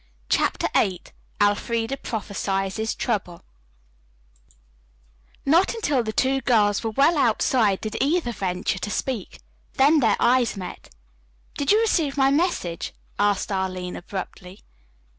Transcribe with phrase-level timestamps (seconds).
[0.29, 1.03] CHAPTER VIII
[1.39, 3.43] ELFREDA PROPHESIES TROUBLE
[5.45, 9.41] Not until the two girls were well outside did either venture to speak.
[9.73, 10.89] Then their eyes met.
[11.55, 14.63] "Did you receive my message?" asked Arline abruptly.